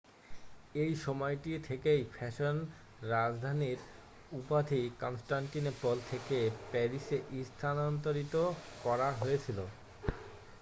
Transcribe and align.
এই 0.75 0.91
সময়টি 1.01 1.51
থেকেই 1.63 2.01
ফ্যাশন 2.13 2.55
রাজধানীর 3.11 3.79
উপাধি 4.31 4.81
কনস্ট্যাণ্টিনোপল 5.01 5.95
থেকে 6.11 6.37
প্যারিসে 6.71 7.17
স্থানান্তরিত 7.47 8.35
করা 8.81 9.09
হয়েছিল 9.19 9.59